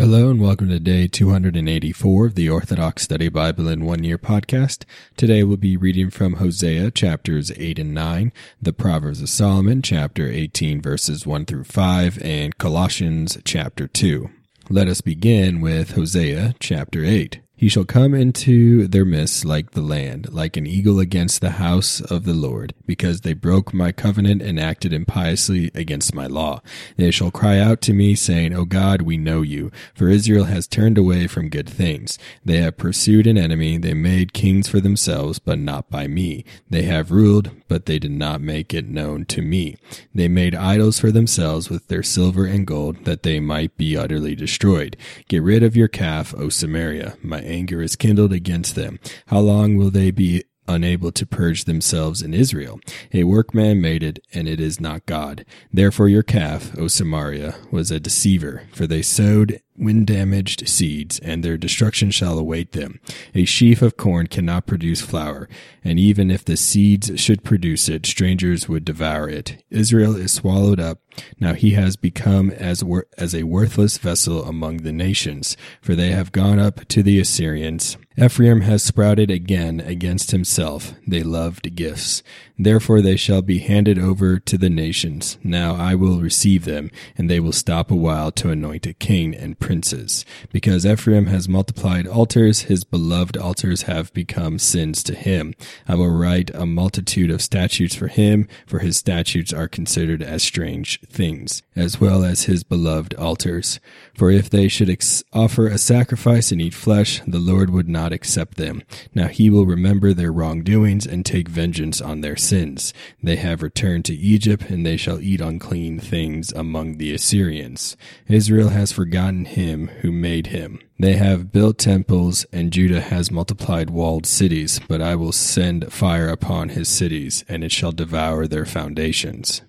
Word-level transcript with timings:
Hello 0.00 0.30
and 0.30 0.40
welcome 0.40 0.70
to 0.70 0.80
day 0.80 1.06
284 1.06 2.24
of 2.24 2.34
the 2.34 2.48
Orthodox 2.48 3.02
Study 3.02 3.28
Bible 3.28 3.68
in 3.68 3.84
One 3.84 4.02
Year 4.02 4.16
podcast. 4.16 4.86
Today 5.18 5.44
we'll 5.44 5.58
be 5.58 5.76
reading 5.76 6.08
from 6.08 6.36
Hosea 6.36 6.90
chapters 6.90 7.52
8 7.54 7.78
and 7.78 7.92
9, 7.92 8.32
the 8.62 8.72
Proverbs 8.72 9.20
of 9.20 9.28
Solomon 9.28 9.82
chapter 9.82 10.26
18 10.26 10.80
verses 10.80 11.26
1 11.26 11.44
through 11.44 11.64
5, 11.64 12.18
and 12.22 12.56
Colossians 12.56 13.36
chapter 13.44 13.86
2. 13.86 14.30
Let 14.70 14.88
us 14.88 15.02
begin 15.02 15.60
with 15.60 15.90
Hosea 15.90 16.54
chapter 16.58 17.04
8. 17.04 17.40
He 17.60 17.68
shall 17.68 17.84
come 17.84 18.14
into 18.14 18.86
their 18.86 19.04
midst 19.04 19.44
like 19.44 19.72
the 19.72 19.82
land, 19.82 20.32
like 20.32 20.56
an 20.56 20.66
eagle 20.66 20.98
against 20.98 21.42
the 21.42 21.50
house 21.50 22.00
of 22.00 22.24
the 22.24 22.32
Lord, 22.32 22.72
because 22.86 23.20
they 23.20 23.34
broke 23.34 23.74
my 23.74 23.92
covenant 23.92 24.40
and 24.40 24.58
acted 24.58 24.94
impiously 24.94 25.70
against 25.74 26.14
my 26.14 26.26
law. 26.26 26.62
They 26.96 27.10
shall 27.10 27.30
cry 27.30 27.58
out 27.58 27.82
to 27.82 27.92
me, 27.92 28.14
saying, 28.14 28.54
O 28.54 28.64
God, 28.64 29.02
we 29.02 29.18
know 29.18 29.42
you, 29.42 29.70
for 29.94 30.08
Israel 30.08 30.44
has 30.44 30.66
turned 30.66 30.96
away 30.96 31.26
from 31.26 31.50
good 31.50 31.68
things. 31.68 32.18
They 32.42 32.56
have 32.62 32.78
pursued 32.78 33.26
an 33.26 33.36
enemy, 33.36 33.76
they 33.76 33.92
made 33.92 34.32
kings 34.32 34.66
for 34.66 34.80
themselves, 34.80 35.38
but 35.38 35.58
not 35.58 35.90
by 35.90 36.06
me. 36.06 36.46
They 36.70 36.84
have 36.84 37.10
ruled, 37.10 37.50
but 37.68 37.84
they 37.84 37.98
did 37.98 38.12
not 38.12 38.40
make 38.40 38.72
it 38.72 38.88
known 38.88 39.26
to 39.26 39.42
me. 39.42 39.76
They 40.14 40.28
made 40.28 40.54
idols 40.54 40.98
for 40.98 41.12
themselves 41.12 41.68
with 41.68 41.88
their 41.88 42.02
silver 42.02 42.46
and 42.46 42.66
gold, 42.66 43.04
that 43.04 43.22
they 43.22 43.38
might 43.38 43.76
be 43.76 43.98
utterly 43.98 44.34
destroyed. 44.34 44.96
Get 45.28 45.42
rid 45.42 45.62
of 45.62 45.76
your 45.76 45.88
calf, 45.88 46.32
O 46.38 46.48
Samaria, 46.48 47.18
my 47.22 47.49
anger 47.50 47.82
is 47.82 47.96
kindled 47.96 48.32
against 48.32 48.74
them. 48.74 48.98
How 49.26 49.40
long 49.40 49.76
will 49.76 49.90
they 49.90 50.10
be 50.10 50.44
unable 50.70 51.12
to 51.12 51.26
purge 51.26 51.64
themselves 51.64 52.22
in 52.22 52.32
Israel. 52.32 52.80
A 53.12 53.24
workman 53.24 53.80
made 53.80 54.02
it, 54.02 54.20
and 54.32 54.48
it 54.48 54.60
is 54.60 54.80
not 54.80 55.06
God. 55.06 55.44
Therefore 55.72 56.08
your 56.08 56.22
calf, 56.22 56.76
O 56.78 56.88
Samaria, 56.88 57.56
was 57.70 57.90
a 57.90 58.00
deceiver, 58.00 58.62
for 58.72 58.86
they 58.86 59.02
sowed 59.02 59.60
wind 59.80 60.06
damaged 60.06 60.68
seeds, 60.68 61.18
and 61.20 61.42
their 61.42 61.56
destruction 61.56 62.10
shall 62.10 62.38
await 62.38 62.72
them. 62.72 63.00
A 63.34 63.44
sheaf 63.44 63.82
of 63.82 63.96
corn 63.96 64.26
cannot 64.26 64.66
produce 64.66 65.00
flour, 65.00 65.48
and 65.82 65.98
even 65.98 66.30
if 66.30 66.44
the 66.44 66.56
seeds 66.56 67.18
should 67.20 67.42
produce 67.42 67.88
it, 67.88 68.06
strangers 68.06 68.68
would 68.68 68.84
devour 68.84 69.28
it. 69.28 69.62
Israel 69.70 70.14
is 70.14 70.32
swallowed 70.32 70.78
up. 70.78 70.98
Now 71.40 71.54
he 71.54 71.70
has 71.70 71.96
become 71.96 72.50
as, 72.50 72.84
wor- 72.84 73.06
as 73.18 73.34
a 73.34 73.42
worthless 73.42 73.98
vessel 73.98 74.44
among 74.44 74.78
the 74.78 74.92
nations, 74.92 75.56
for 75.80 75.94
they 75.94 76.10
have 76.10 76.32
gone 76.32 76.58
up 76.58 76.86
to 76.88 77.02
the 77.02 77.18
Assyrians. 77.18 77.96
Ephraim 78.16 78.60
has 78.62 78.82
sprouted 78.82 79.30
again 79.30 79.80
against 79.80 80.30
himself. 80.30 80.94
They 81.06 81.22
loved 81.22 81.74
gifts. 81.74 82.22
Therefore 82.58 83.00
they 83.00 83.16
shall 83.16 83.40
be 83.40 83.60
handed 83.60 83.98
over 83.98 84.38
to 84.38 84.58
the 84.58 84.68
nations. 84.68 85.38
Now 85.42 85.74
I 85.74 85.94
will 85.94 86.20
receive 86.20 86.64
them, 86.64 86.90
and 87.16 87.30
they 87.30 87.40
will 87.40 87.52
stop 87.52 87.90
a 87.90 87.96
while 87.96 88.30
to 88.32 88.50
anoint 88.50 88.86
a 88.86 88.92
king 88.92 89.34
and 89.34 89.58
princes. 89.70 90.24
Because 90.52 90.84
Ephraim 90.84 91.26
has 91.26 91.48
multiplied 91.48 92.04
altars, 92.04 92.62
his 92.62 92.82
beloved 92.82 93.36
altars 93.36 93.82
have 93.82 94.12
become 94.12 94.58
sins 94.58 95.00
to 95.04 95.14
him. 95.14 95.54
I 95.86 95.94
will 95.94 96.10
write 96.10 96.50
a 96.52 96.66
multitude 96.66 97.30
of 97.30 97.40
statutes 97.40 97.94
for 97.94 98.08
him, 98.08 98.48
for 98.66 98.80
his 98.80 98.96
statutes 98.96 99.52
are 99.52 99.68
considered 99.68 100.22
as 100.24 100.42
strange 100.42 101.00
things, 101.02 101.62
as 101.76 102.00
well 102.00 102.24
as 102.24 102.46
his 102.46 102.64
beloved 102.64 103.14
altars. 103.14 103.78
For 104.12 104.32
if 104.32 104.50
they 104.50 104.66
should 104.66 104.90
ex- 104.90 105.22
offer 105.32 105.68
a 105.68 105.78
sacrifice 105.78 106.50
and 106.50 106.60
eat 106.60 106.74
flesh, 106.74 107.22
the 107.24 107.38
Lord 107.38 107.70
would 107.70 107.88
not 107.88 108.12
accept 108.12 108.56
them. 108.56 108.82
Now 109.14 109.28
he 109.28 109.50
will 109.50 109.66
remember 109.66 110.12
their 110.12 110.32
wrongdoings 110.32 111.06
and 111.06 111.24
take 111.24 111.46
vengeance 111.48 112.00
on 112.00 112.22
their 112.22 112.36
sins. 112.36 112.92
They 113.22 113.36
have 113.36 113.62
returned 113.62 114.04
to 114.06 114.16
Egypt, 114.16 114.68
and 114.68 114.84
they 114.84 114.96
shall 114.96 115.20
eat 115.20 115.40
unclean 115.40 116.00
things 116.00 116.50
among 116.50 116.96
the 116.96 117.14
Assyrians. 117.14 117.96
Israel 118.26 118.70
has 118.70 118.90
forgotten 118.90 119.44
him 119.44 119.59
who 119.68 120.10
made 120.10 120.48
him. 120.48 120.80
They 120.98 121.14
have 121.14 121.52
built 121.52 121.78
temples, 121.78 122.44
and 122.52 122.72
Judah 122.72 123.00
has 123.00 123.30
multiplied 123.30 123.90
walled 123.90 124.26
cities, 124.26 124.80
but 124.88 125.00
I 125.00 125.14
will 125.14 125.32
send 125.32 125.92
fire 125.92 126.28
upon 126.28 126.70
his 126.70 126.88
cities, 126.88 127.44
and 127.48 127.62
it 127.62 127.72
shall 127.72 127.92
devour 127.92 128.46
their 128.46 128.66
foundations. 128.66 129.62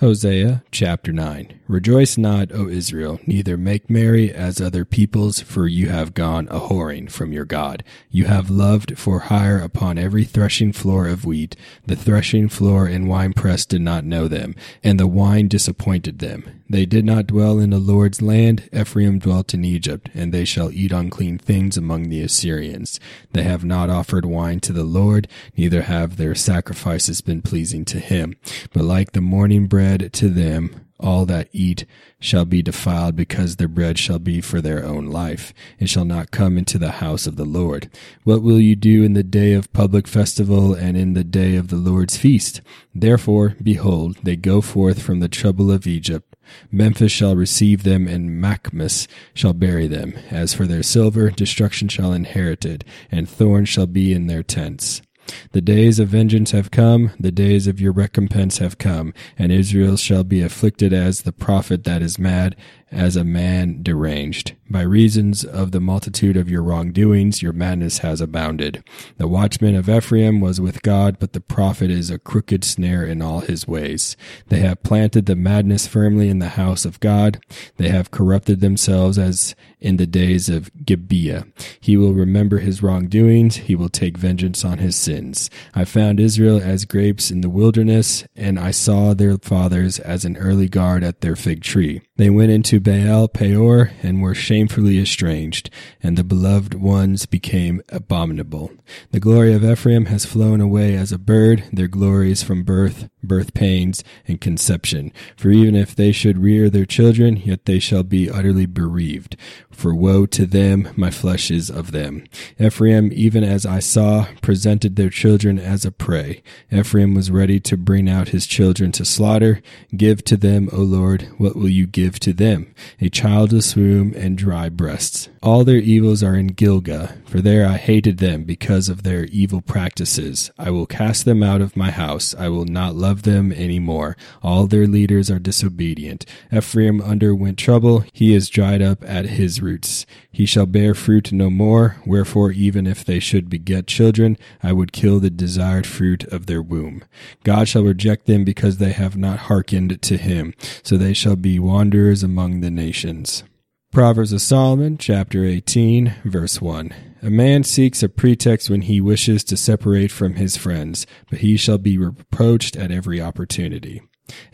Hosea 0.00 0.62
chapter 0.70 1.12
9 1.12 1.58
Rejoice 1.66 2.16
not, 2.16 2.52
O 2.52 2.68
Israel, 2.68 3.18
neither 3.26 3.56
make 3.56 3.90
merry 3.90 4.32
as 4.32 4.60
other 4.60 4.84
peoples, 4.84 5.40
for 5.40 5.66
you 5.66 5.88
have 5.88 6.14
gone 6.14 6.46
a 6.50 6.60
whoring 6.60 7.10
from 7.10 7.32
your 7.32 7.44
God. 7.44 7.82
You 8.08 8.26
have 8.26 8.48
loved 8.48 8.96
for 8.96 9.18
hire 9.20 9.58
upon 9.58 9.98
every 9.98 10.24
threshing 10.24 10.72
floor 10.72 11.08
of 11.08 11.24
wheat. 11.24 11.56
The 11.86 11.96
threshing 11.96 12.48
floor 12.48 12.86
and 12.86 13.08
winepress 13.08 13.66
did 13.66 13.80
not 13.80 14.04
know 14.04 14.28
them, 14.28 14.54
and 14.84 15.00
the 15.00 15.08
wine 15.08 15.48
disappointed 15.48 16.20
them. 16.20 16.57
They 16.70 16.84
did 16.84 17.04
not 17.04 17.26
dwell 17.26 17.58
in 17.58 17.70
the 17.70 17.78
Lord's 17.78 18.20
land. 18.20 18.68
Ephraim 18.72 19.18
dwelt 19.18 19.54
in 19.54 19.64
Egypt, 19.64 20.10
and 20.14 20.32
they 20.32 20.44
shall 20.44 20.70
eat 20.70 20.92
unclean 20.92 21.38
things 21.38 21.76
among 21.76 22.08
the 22.08 22.20
Assyrians. 22.20 23.00
They 23.32 23.42
have 23.42 23.64
not 23.64 23.88
offered 23.88 24.26
wine 24.26 24.60
to 24.60 24.72
the 24.72 24.84
Lord, 24.84 25.28
neither 25.56 25.82
have 25.82 26.16
their 26.16 26.34
sacrifices 26.34 27.22
been 27.22 27.40
pleasing 27.40 27.84
to 27.86 27.98
him. 27.98 28.34
But 28.72 28.84
like 28.84 29.12
the 29.12 29.22
mourning 29.22 29.66
bread 29.66 30.12
to 30.14 30.28
them, 30.28 30.87
all 31.00 31.24
that 31.26 31.48
eat 31.52 31.84
shall 32.20 32.44
be 32.44 32.62
defiled 32.62 33.14
because 33.14 33.56
their 33.56 33.68
bread 33.68 33.98
shall 33.98 34.18
be 34.18 34.40
for 34.40 34.60
their 34.60 34.84
own 34.84 35.06
life. 35.06 35.54
and 35.78 35.88
shall 35.88 36.04
not 36.04 36.30
come 36.30 36.58
into 36.58 36.78
the 36.78 36.92
house 36.92 37.26
of 37.26 37.36
the 37.36 37.44
Lord. 37.44 37.90
What 38.24 38.42
will 38.42 38.60
you 38.60 38.74
do 38.76 39.04
in 39.04 39.14
the 39.14 39.22
day 39.22 39.52
of 39.52 39.72
public 39.72 40.08
festival 40.08 40.74
and 40.74 40.96
in 40.96 41.14
the 41.14 41.24
day 41.24 41.56
of 41.56 41.68
the 41.68 41.76
Lord's 41.76 42.16
feast? 42.16 42.60
Therefore, 42.94 43.56
behold, 43.62 44.18
they 44.22 44.36
go 44.36 44.60
forth 44.60 45.00
from 45.00 45.20
the 45.20 45.28
trouble 45.28 45.70
of 45.70 45.86
Egypt. 45.86 46.36
Memphis 46.70 47.12
shall 47.12 47.36
receive 47.36 47.82
them, 47.82 48.08
and 48.08 48.42
Machmas 48.42 49.06
shall 49.34 49.52
bury 49.52 49.86
them. 49.86 50.14
As 50.30 50.54
for 50.54 50.66
their 50.66 50.82
silver, 50.82 51.30
destruction 51.30 51.88
shall 51.88 52.12
inherit 52.12 52.64
it, 52.64 52.84
and 53.10 53.28
thorns 53.28 53.68
shall 53.68 53.86
be 53.86 54.12
in 54.12 54.26
their 54.26 54.42
tents. 54.42 55.02
The 55.52 55.60
days 55.60 55.98
of 55.98 56.08
vengeance 56.08 56.52
have 56.52 56.70
come, 56.70 57.12
the 57.18 57.32
days 57.32 57.66
of 57.66 57.80
your 57.80 57.92
recompense 57.92 58.58
have 58.58 58.78
come, 58.78 59.12
and 59.38 59.52
Israel 59.52 59.96
shall 59.96 60.24
be 60.24 60.42
afflicted 60.42 60.92
as 60.92 61.22
the 61.22 61.32
prophet 61.32 61.84
that 61.84 62.02
is 62.02 62.18
mad, 62.18 62.56
as 62.90 63.16
a 63.16 63.24
man 63.24 63.82
deranged. 63.82 64.54
By 64.70 64.82
reasons 64.82 65.44
of 65.44 65.72
the 65.72 65.80
multitude 65.80 66.36
of 66.36 66.50
your 66.50 66.62
wrongdoings, 66.62 67.42
your 67.42 67.52
madness 67.52 67.98
has 67.98 68.20
abounded. 68.20 68.84
The 69.16 69.26
watchman 69.26 69.74
of 69.74 69.88
Ephraim 69.88 70.40
was 70.40 70.60
with 70.60 70.82
God, 70.82 71.18
but 71.18 71.32
the 71.32 71.40
prophet 71.40 71.90
is 71.90 72.10
a 72.10 72.18
crooked 72.18 72.64
snare 72.64 73.04
in 73.04 73.22
all 73.22 73.40
his 73.40 73.66
ways. 73.66 74.16
They 74.48 74.60
have 74.60 74.82
planted 74.82 75.26
the 75.26 75.36
madness 75.36 75.86
firmly 75.86 76.28
in 76.28 76.38
the 76.38 76.50
house 76.50 76.84
of 76.84 77.00
God. 77.00 77.42
They 77.76 77.88
have 77.88 78.10
corrupted 78.10 78.60
themselves 78.60 79.18
as 79.18 79.54
in 79.80 79.96
the 79.96 80.06
days 80.06 80.48
of 80.48 80.70
Gibeah. 80.84 81.46
He 81.80 81.96
will 81.96 82.12
remember 82.12 82.58
his 82.58 82.82
wrongdoings. 82.82 83.56
He 83.56 83.74
will 83.74 83.88
take 83.88 84.18
vengeance 84.18 84.64
on 84.64 84.78
his 84.78 84.96
sins. 84.96 85.48
I 85.74 85.84
found 85.84 86.20
Israel 86.20 86.60
as 86.62 86.84
grapes 86.84 87.30
in 87.30 87.40
the 87.40 87.48
wilderness, 87.48 88.24
and 88.36 88.58
I 88.58 88.70
saw 88.72 89.14
their 89.14 89.38
fathers 89.38 89.98
as 89.98 90.24
an 90.24 90.36
early 90.36 90.68
guard 90.68 91.02
at 91.04 91.20
their 91.20 91.36
fig 91.36 91.62
tree. 91.62 92.02
They 92.18 92.30
went 92.30 92.50
into 92.50 92.80
Baal 92.80 93.28
Peor 93.28 93.92
and 94.02 94.20
were 94.20 94.34
shamefully 94.34 94.98
estranged, 94.98 95.70
and 96.02 96.16
the 96.18 96.24
beloved 96.24 96.74
ones 96.74 97.26
became 97.26 97.80
abominable. 97.90 98.72
The 99.12 99.20
glory 99.20 99.52
of 99.52 99.64
Ephraim 99.64 100.06
has 100.06 100.26
flown 100.26 100.60
away 100.60 100.96
as 100.96 101.12
a 101.12 101.18
bird, 101.18 101.62
their 101.72 101.86
glories 101.86 102.42
from 102.42 102.64
birth, 102.64 103.08
birth 103.22 103.54
pains, 103.54 104.02
and 104.26 104.40
conception. 104.40 105.12
For 105.36 105.50
even 105.50 105.76
if 105.76 105.94
they 105.94 106.10
should 106.10 106.38
rear 106.38 106.68
their 106.68 106.86
children, 106.86 107.36
yet 107.36 107.66
they 107.66 107.78
shall 107.78 108.02
be 108.02 108.28
utterly 108.28 108.66
bereaved. 108.66 109.36
For 109.70 109.94
woe 109.94 110.26
to 110.26 110.44
them, 110.44 110.88
my 110.96 111.10
flesh 111.10 111.52
is 111.52 111.70
of 111.70 111.92
them. 111.92 112.24
Ephraim, 112.58 113.10
even 113.12 113.44
as 113.44 113.64
I 113.64 113.78
saw, 113.78 114.26
presented 114.42 114.96
their 114.96 115.10
children 115.10 115.60
as 115.60 115.84
a 115.84 115.92
prey. 115.92 116.42
Ephraim 116.72 117.14
was 117.14 117.30
ready 117.30 117.60
to 117.60 117.76
bring 117.76 118.08
out 118.08 118.30
his 118.30 118.44
children 118.44 118.90
to 118.92 119.04
slaughter. 119.04 119.62
Give 119.96 120.24
to 120.24 120.36
them, 120.36 120.68
O 120.72 120.78
Lord, 120.78 121.28
what 121.38 121.54
will 121.54 121.68
you 121.68 121.86
give 121.86 122.07
to 122.20 122.32
them? 122.32 122.74
A 123.00 123.08
childless 123.08 123.74
womb 123.74 124.14
and 124.14 124.38
dry 124.38 124.68
breasts. 124.68 125.28
All 125.40 125.62
their 125.62 125.76
evils 125.76 126.22
are 126.24 126.34
in 126.34 126.48
Gilgal, 126.48 127.10
for 127.24 127.40
there 127.40 127.64
I 127.64 127.76
hated 127.76 128.18
them 128.18 128.42
because 128.42 128.88
of 128.88 129.04
their 129.04 129.26
evil 129.26 129.60
practices. 129.60 130.50
I 130.58 130.70
will 130.70 130.86
cast 130.86 131.24
them 131.24 131.44
out 131.44 131.60
of 131.60 131.76
my 131.76 131.92
house. 131.92 132.34
I 132.34 132.48
will 132.48 132.64
not 132.64 132.96
love 132.96 133.22
them 133.22 133.52
any 133.52 133.78
more. 133.78 134.16
All 134.42 134.66
their 134.66 134.88
leaders 134.88 135.30
are 135.30 135.38
disobedient. 135.38 136.26
Ephraim 136.52 137.00
underwent 137.00 137.56
trouble. 137.56 138.04
He 138.12 138.34
is 138.34 138.48
dried 138.48 138.82
up 138.82 139.04
at 139.04 139.26
his 139.26 139.62
roots. 139.62 140.06
He 140.32 140.44
shall 140.44 140.66
bear 140.66 140.92
fruit 140.92 141.30
no 141.30 141.50
more. 141.50 141.96
Wherefore, 142.04 142.50
even 142.50 142.88
if 142.88 143.04
they 143.04 143.20
should 143.20 143.48
beget 143.48 143.86
children, 143.86 144.36
I 144.60 144.72
would 144.72 144.92
kill 144.92 145.20
the 145.20 145.30
desired 145.30 145.86
fruit 145.86 146.24
of 146.24 146.46
their 146.46 146.62
womb. 146.62 147.04
God 147.44 147.68
shall 147.68 147.84
reject 147.84 148.26
them 148.26 148.42
because 148.42 148.78
they 148.78 148.92
have 148.92 149.16
not 149.16 149.38
hearkened 149.40 150.02
to 150.02 150.16
him. 150.16 150.54
So 150.82 150.96
they 150.96 151.12
shall 151.12 151.36
be 151.36 151.60
wanderers 151.60 152.24
among 152.24 152.60
the 152.60 152.70
nations. 152.70 153.44
Proverbs 153.90 154.34
of 154.34 154.42
Solomon, 154.42 154.98
chapter 154.98 155.44
18, 155.44 156.16
verse 156.24 156.60
1. 156.60 156.94
A 157.22 157.30
man 157.30 157.64
seeks 157.64 158.02
a 158.02 158.08
pretext 158.08 158.68
when 158.68 158.82
he 158.82 159.00
wishes 159.00 159.42
to 159.44 159.56
separate 159.56 160.10
from 160.10 160.34
his 160.34 160.58
friends, 160.58 161.06
but 161.30 161.38
he 161.38 161.56
shall 161.56 161.78
be 161.78 161.96
reproached 161.96 162.76
at 162.76 162.90
every 162.90 163.18
opportunity. 163.18 164.02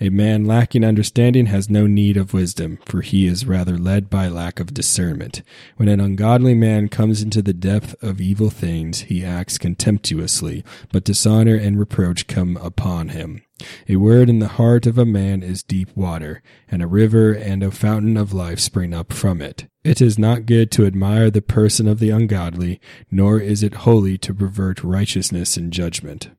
A 0.00 0.08
man 0.08 0.44
lacking 0.44 0.84
understanding 0.84 1.46
has 1.46 1.68
no 1.68 1.88
need 1.88 2.16
of 2.16 2.32
wisdom, 2.32 2.78
for 2.86 3.00
he 3.00 3.26
is 3.26 3.44
rather 3.44 3.76
led 3.76 4.08
by 4.08 4.28
lack 4.28 4.60
of 4.60 4.72
discernment. 4.72 5.42
When 5.76 5.88
an 5.88 6.00
ungodly 6.00 6.54
man 6.54 6.88
comes 6.88 7.20
into 7.20 7.42
the 7.42 7.52
depth 7.52 8.00
of 8.02 8.20
evil 8.20 8.50
things, 8.50 9.00
he 9.00 9.24
acts 9.24 9.58
contemptuously, 9.58 10.64
but 10.92 11.02
dishonor 11.02 11.56
and 11.56 11.76
reproach 11.76 12.28
come 12.28 12.56
upon 12.58 13.08
him. 13.08 13.42
A 13.88 13.96
word 13.96 14.28
in 14.28 14.40
the 14.40 14.48
heart 14.48 14.86
of 14.86 14.98
a 14.98 15.04
man 15.04 15.42
is 15.42 15.62
deep 15.62 15.96
water, 15.96 16.42
and 16.68 16.82
a 16.82 16.88
river 16.88 17.32
and 17.32 17.62
a 17.62 17.70
fountain 17.70 18.16
of 18.16 18.32
life 18.32 18.58
spring 18.58 18.92
up 18.92 19.12
from 19.12 19.40
it. 19.40 19.66
It 19.84 20.00
is 20.00 20.18
not 20.18 20.46
good 20.46 20.70
to 20.72 20.86
admire 20.86 21.30
the 21.30 21.42
person 21.42 21.86
of 21.86 21.98
the 22.00 22.10
ungodly, 22.10 22.80
nor 23.10 23.38
is 23.38 23.62
it 23.62 23.74
holy 23.74 24.18
to 24.18 24.34
pervert 24.34 24.82
righteousness 24.82 25.56
in 25.56 25.70
judgment. 25.70 26.30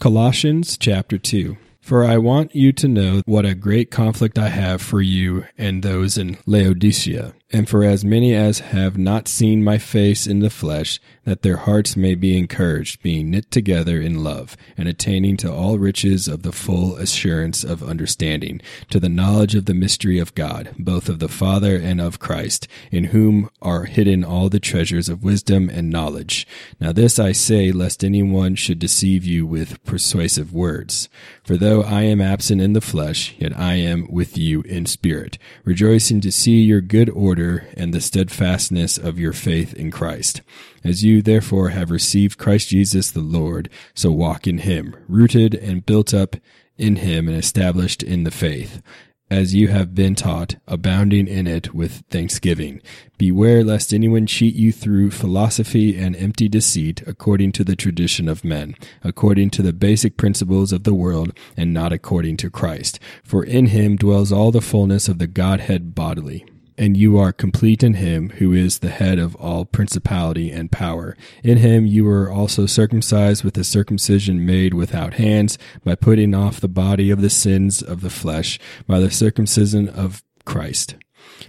Colossians 0.00 0.78
chapter 0.78 1.18
2. 1.18 1.56
For 1.80 2.02
I 2.02 2.16
want 2.16 2.54
you 2.54 2.72
to 2.72 2.88
know 2.88 3.20
what 3.26 3.44
a 3.44 3.54
great 3.54 3.90
conflict 3.90 4.38
I 4.38 4.48
have 4.48 4.80
for 4.80 5.02
you 5.02 5.44
and 5.58 5.82
those 5.82 6.16
in 6.16 6.38
Laodicea, 6.46 7.34
and 7.52 7.68
for 7.68 7.84
as 7.84 8.04
many 8.04 8.34
as 8.34 8.58
have 8.58 8.96
not 8.96 9.28
seen 9.28 9.62
my 9.62 9.78
face 9.78 10.26
in 10.26 10.40
the 10.40 10.50
flesh, 10.50 10.98
that 11.24 11.42
their 11.42 11.58
hearts 11.58 11.96
may 11.96 12.14
be 12.14 12.36
encouraged, 12.36 13.02
being 13.02 13.30
knit 13.30 13.50
together 13.50 14.00
in 14.00 14.24
love, 14.24 14.56
and 14.76 14.88
attaining 14.88 15.36
to 15.36 15.52
all 15.52 15.78
riches 15.78 16.26
of 16.26 16.42
the 16.42 16.52
full 16.52 16.96
assurance 16.96 17.62
of 17.62 17.82
understanding, 17.82 18.60
to 18.90 18.98
the 18.98 19.08
knowledge 19.08 19.54
of 19.54 19.66
the 19.66 19.74
mystery 19.74 20.18
of 20.18 20.34
God, 20.34 20.74
both 20.78 21.08
of 21.08 21.18
the 21.18 21.28
Father 21.28 21.76
and 21.76 22.00
of 22.00 22.18
Christ, 22.18 22.66
in 22.90 23.04
whom 23.04 23.50
are 23.62 23.84
hidden 23.84 24.24
all 24.24 24.48
the 24.48 24.60
treasures 24.60 25.08
of 25.08 25.22
wisdom 25.22 25.68
and 25.68 25.90
knowledge. 25.90 26.46
Now 26.80 26.92
this 26.92 27.18
I 27.18 27.32
say, 27.32 27.72
lest 27.72 28.02
anyone 28.02 28.54
should 28.54 28.78
deceive 28.78 29.24
you 29.24 29.46
with 29.46 29.82
persuasive 29.84 30.52
words. 30.52 31.08
For 31.44 31.56
though 31.56 31.82
I 31.82 32.02
am 32.02 32.20
absent 32.20 32.60
in 32.60 32.72
the 32.72 32.80
flesh, 32.80 33.34
yet 33.38 33.56
I 33.56 33.74
am 33.74 34.06
with 34.10 34.36
you 34.36 34.62
in 34.62 34.86
spirit, 34.86 35.38
rejoicing 35.64 36.20
to 36.22 36.32
see 36.32 36.62
your 36.62 36.80
good 36.80 37.10
order 37.10 37.43
and 37.76 37.92
the 37.92 38.00
steadfastness 38.00 38.98
of 38.98 39.18
your 39.18 39.32
faith 39.32 39.74
in 39.74 39.90
Christ. 39.90 40.42
As 40.82 41.04
you 41.04 41.22
therefore 41.22 41.70
have 41.70 41.90
received 41.90 42.38
Christ 42.38 42.68
Jesus 42.68 43.10
the 43.10 43.20
Lord, 43.20 43.68
so 43.94 44.10
walk 44.10 44.46
in 44.46 44.58
him, 44.58 44.96
rooted 45.08 45.54
and 45.54 45.86
built 45.86 46.12
up 46.12 46.36
in 46.76 46.96
him 46.96 47.28
and 47.28 47.36
established 47.36 48.02
in 48.02 48.24
the 48.24 48.30
faith 48.30 48.82
as 49.30 49.54
you 49.54 49.68
have 49.68 49.94
been 49.94 50.14
taught, 50.14 50.56
abounding 50.68 51.26
in 51.26 51.46
it 51.46 51.74
with 51.74 52.04
thanksgiving. 52.10 52.80
Beware 53.16 53.64
lest 53.64 53.92
anyone 53.92 54.26
cheat 54.26 54.54
you 54.54 54.70
through 54.70 55.10
philosophy 55.10 55.98
and 55.98 56.14
empty 56.14 56.48
deceit, 56.48 57.02
according 57.06 57.52
to 57.52 57.64
the 57.64 57.76
tradition 57.76 58.28
of 58.28 58.44
men, 58.44 58.74
according 59.02 59.50
to 59.50 59.62
the 59.62 59.72
basic 59.72 60.16
principles 60.16 60.72
of 60.72 60.84
the 60.84 60.94
world, 60.94 61.32
and 61.56 61.72
not 61.72 61.92
according 61.92 62.36
to 62.38 62.50
Christ. 62.50 63.00
For 63.22 63.42
in 63.42 63.66
him 63.66 63.96
dwells 63.96 64.30
all 64.30 64.52
the 64.52 64.60
fullness 64.60 65.08
of 65.08 65.18
the 65.18 65.26
Godhead 65.26 65.94
bodily 65.94 66.44
and 66.76 66.96
you 66.96 67.18
are 67.18 67.32
complete 67.32 67.82
in 67.82 67.94
him 67.94 68.30
who 68.30 68.52
is 68.52 68.78
the 68.78 68.90
head 68.90 69.18
of 69.18 69.36
all 69.36 69.64
principality 69.64 70.50
and 70.50 70.72
power. 70.72 71.16
In 71.42 71.58
him 71.58 71.86
you 71.86 72.04
were 72.04 72.30
also 72.30 72.66
circumcised 72.66 73.44
with 73.44 73.56
a 73.58 73.64
circumcision 73.64 74.44
made 74.44 74.74
without 74.74 75.14
hands, 75.14 75.58
by 75.84 75.94
putting 75.94 76.34
off 76.34 76.60
the 76.60 76.68
body 76.68 77.10
of 77.10 77.20
the 77.20 77.30
sins 77.30 77.82
of 77.82 78.00
the 78.00 78.10
flesh, 78.10 78.58
by 78.86 79.00
the 79.00 79.10
circumcision 79.10 79.88
of 79.88 80.22
Christ 80.44 80.96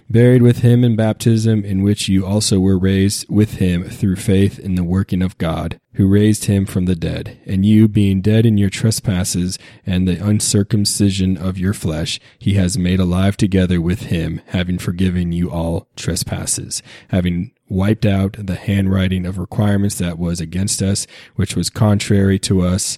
buried 0.08 0.42
with 0.42 0.58
him 0.58 0.84
in 0.84 0.96
baptism, 0.96 1.64
in 1.64 1.82
which 1.82 2.08
you 2.08 2.24
also 2.24 2.60
were 2.60 2.78
raised 2.78 3.28
with 3.28 3.54
him 3.54 3.84
through 3.84 4.16
faith 4.16 4.58
in 4.58 4.74
the 4.74 4.84
working 4.84 5.22
of 5.22 5.38
God, 5.38 5.80
who 5.94 6.06
raised 6.06 6.44
him 6.44 6.66
from 6.66 6.84
the 6.84 6.94
dead. 6.94 7.38
And 7.46 7.64
you, 7.64 7.88
being 7.88 8.20
dead 8.20 8.46
in 8.46 8.58
your 8.58 8.70
trespasses 8.70 9.58
and 9.84 10.06
the 10.06 10.24
uncircumcision 10.24 11.36
of 11.36 11.58
your 11.58 11.74
flesh, 11.74 12.20
he 12.38 12.54
has 12.54 12.78
made 12.78 13.00
alive 13.00 13.36
together 13.36 13.80
with 13.80 14.04
him, 14.04 14.40
having 14.46 14.78
forgiven 14.78 15.32
you 15.32 15.50
all 15.50 15.88
trespasses, 15.96 16.82
having 17.08 17.52
wiped 17.68 18.06
out 18.06 18.36
the 18.38 18.54
handwriting 18.54 19.26
of 19.26 19.38
requirements 19.38 19.96
that 19.96 20.18
was 20.18 20.40
against 20.40 20.82
us, 20.82 21.06
which 21.34 21.56
was 21.56 21.70
contrary 21.70 22.38
to 22.38 22.62
us, 22.62 22.96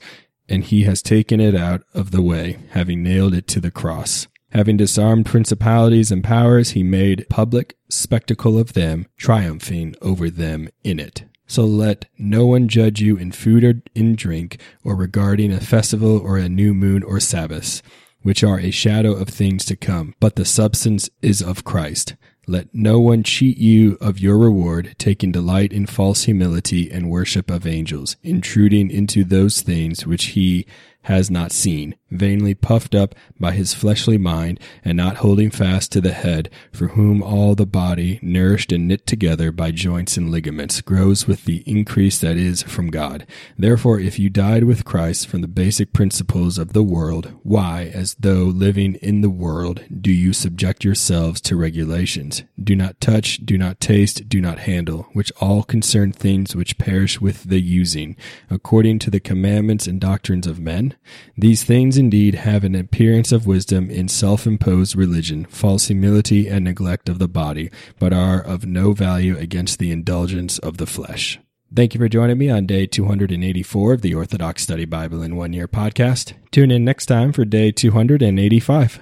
and 0.48 0.64
he 0.64 0.84
has 0.84 1.02
taken 1.02 1.40
it 1.40 1.54
out 1.54 1.82
of 1.94 2.10
the 2.10 2.22
way, 2.22 2.58
having 2.70 3.02
nailed 3.02 3.34
it 3.34 3.46
to 3.46 3.60
the 3.60 3.70
cross. 3.70 4.26
Having 4.50 4.78
disarmed 4.78 5.26
principalities 5.26 6.10
and 6.10 6.24
powers, 6.24 6.70
he 6.70 6.82
made 6.82 7.26
public 7.28 7.76
spectacle 7.90 8.58
of 8.58 8.72
them, 8.72 9.06
triumphing 9.16 9.94
over 10.00 10.30
them 10.30 10.68
in 10.82 10.98
it. 10.98 11.24
So 11.46 11.64
let 11.64 12.06
no 12.18 12.46
one 12.46 12.68
judge 12.68 13.00
you 13.00 13.16
in 13.16 13.32
food 13.32 13.64
or 13.64 13.82
in 13.94 14.16
drink, 14.16 14.60
or 14.84 14.94
regarding 14.94 15.52
a 15.52 15.60
festival 15.60 16.18
or 16.18 16.36
a 16.36 16.48
new 16.48 16.74
moon 16.74 17.02
or 17.02 17.20
Sabbath, 17.20 17.82
which 18.22 18.42
are 18.42 18.58
a 18.58 18.70
shadow 18.70 19.12
of 19.12 19.28
things 19.28 19.64
to 19.66 19.76
come, 19.76 20.14
but 20.20 20.36
the 20.36 20.44
substance 20.44 21.08
is 21.22 21.42
of 21.42 21.64
Christ. 21.64 22.16
Let 22.46 22.74
no 22.74 22.98
one 22.98 23.22
cheat 23.22 23.58
you 23.58 23.98
of 24.00 24.18
your 24.18 24.38
reward, 24.38 24.94
taking 24.98 25.32
delight 25.32 25.70
in 25.70 25.84
false 25.84 26.24
humility 26.24 26.90
and 26.90 27.10
worship 27.10 27.50
of 27.50 27.66
angels, 27.66 28.16
intruding 28.22 28.90
into 28.90 29.22
those 29.22 29.60
things 29.60 30.06
which 30.06 30.28
he 30.28 30.66
has 31.02 31.30
not 31.30 31.52
seen, 31.52 31.94
vainly 32.10 32.54
puffed 32.54 32.94
up 32.94 33.14
by 33.40 33.52
his 33.52 33.72
fleshly 33.72 34.18
mind, 34.18 34.60
and 34.84 34.96
not 34.96 35.16
holding 35.16 35.50
fast 35.50 35.90
to 35.90 36.02
the 36.02 36.12
head, 36.12 36.50
for 36.70 36.88
whom 36.88 37.22
all 37.22 37.54
the 37.54 37.66
body, 37.66 38.18
nourished 38.20 38.72
and 38.72 38.86
knit 38.86 39.06
together 39.06 39.50
by 39.50 39.70
joints 39.70 40.18
and 40.18 40.30
ligaments, 40.30 40.82
grows 40.82 41.26
with 41.26 41.44
the 41.44 41.62
increase 41.66 42.18
that 42.18 42.36
is 42.36 42.62
from 42.62 42.90
God. 42.90 43.26
Therefore, 43.56 43.98
if 43.98 44.18
you 44.18 44.28
died 44.28 44.64
with 44.64 44.84
Christ 44.84 45.26
from 45.28 45.40
the 45.40 45.48
basic 45.48 45.94
principles 45.94 46.58
of 46.58 46.74
the 46.74 46.82
world, 46.82 47.32
why, 47.42 47.90
as 47.94 48.14
though 48.20 48.44
living 48.44 48.96
in 48.96 49.22
the 49.22 49.30
world, 49.30 49.84
do 50.00 50.12
you 50.12 50.34
subject 50.34 50.84
yourselves 50.84 51.40
to 51.42 51.56
regulations? 51.56 52.42
Do 52.62 52.76
not 52.76 53.00
touch, 53.00 53.38
do 53.46 53.56
not 53.56 53.80
taste, 53.80 54.28
do 54.28 54.42
not 54.42 54.60
handle, 54.60 55.06
which 55.14 55.32
all 55.40 55.62
concern 55.62 56.12
things 56.12 56.54
which 56.54 56.76
perish 56.76 57.18
with 57.18 57.44
the 57.44 57.60
using, 57.60 58.14
according 58.50 58.98
to 59.00 59.10
the 59.10 59.20
commandments 59.20 59.86
and 59.86 60.00
doctrines 60.00 60.46
of 60.46 60.60
men? 60.60 60.96
These 61.36 61.64
things 61.64 61.96
indeed 61.96 62.34
have 62.34 62.64
an 62.64 62.74
appearance 62.74 63.32
of 63.32 63.46
wisdom 63.46 63.90
in 63.90 64.08
self-imposed 64.08 64.96
religion, 64.96 65.44
false 65.46 65.88
humility 65.88 66.48
and 66.48 66.64
neglect 66.64 67.08
of 67.08 67.18
the 67.18 67.28
body, 67.28 67.70
but 67.98 68.12
are 68.12 68.40
of 68.40 68.66
no 68.66 68.92
value 68.92 69.36
against 69.36 69.78
the 69.78 69.90
indulgence 69.90 70.58
of 70.58 70.76
the 70.76 70.86
flesh. 70.86 71.38
Thank 71.74 71.92
you 71.92 72.00
for 72.00 72.08
joining 72.08 72.38
me 72.38 72.48
on 72.48 72.66
day 72.66 72.86
284 72.86 73.92
of 73.92 74.00
the 74.00 74.14
Orthodox 74.14 74.62
Study 74.62 74.86
Bible 74.86 75.22
in 75.22 75.36
One 75.36 75.52
Year 75.52 75.68
podcast. 75.68 76.32
Tune 76.50 76.70
in 76.70 76.82
next 76.82 77.06
time 77.06 77.30
for 77.30 77.44
day 77.44 77.70
285. 77.72 78.96